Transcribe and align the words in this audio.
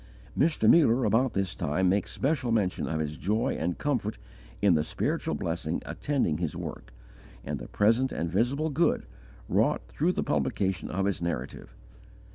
Mr. 0.35 0.67
Muller, 0.67 1.05
about 1.05 1.33
this 1.33 1.53
time, 1.53 1.87
makes 1.87 2.09
special 2.11 2.51
mention 2.51 2.87
of 2.87 2.99
his 2.99 3.17
joy 3.17 3.53
and 3.59 3.77
comfort 3.77 4.17
in 4.59 4.73
the 4.73 4.83
spiritual 4.83 5.35
blessing 5.35 5.79
attending 5.85 6.39
his 6.39 6.55
work, 6.57 6.91
and 7.45 7.59
the 7.59 7.67
present 7.67 8.11
and 8.11 8.27
visible 8.27 8.71
good, 8.71 9.05
wrought 9.47 9.83
through 9.89 10.13
the 10.13 10.23
publication 10.23 10.89
of 10.89 11.05
his 11.05 11.21
Narrative. 11.21 11.75